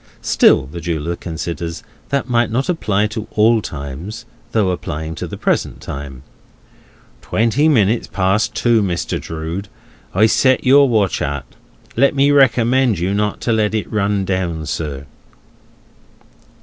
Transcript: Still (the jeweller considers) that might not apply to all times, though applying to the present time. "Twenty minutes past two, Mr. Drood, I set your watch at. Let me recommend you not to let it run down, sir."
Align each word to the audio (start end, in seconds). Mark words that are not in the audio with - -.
Still 0.23 0.65
(the 0.65 0.81
jeweller 0.81 1.15
considers) 1.15 1.83
that 2.09 2.27
might 2.27 2.49
not 2.49 2.69
apply 2.69 3.05
to 3.05 3.27
all 3.35 3.61
times, 3.61 4.25
though 4.51 4.71
applying 4.71 5.13
to 5.13 5.27
the 5.27 5.37
present 5.37 5.79
time. 5.79 6.23
"Twenty 7.21 7.69
minutes 7.69 8.07
past 8.07 8.55
two, 8.55 8.81
Mr. 8.81 9.21
Drood, 9.21 9.67
I 10.15 10.25
set 10.25 10.63
your 10.63 10.89
watch 10.89 11.21
at. 11.21 11.45
Let 11.95 12.15
me 12.15 12.31
recommend 12.31 12.97
you 12.97 13.13
not 13.13 13.41
to 13.41 13.53
let 13.53 13.75
it 13.75 13.93
run 13.93 14.25
down, 14.25 14.65
sir." 14.65 15.05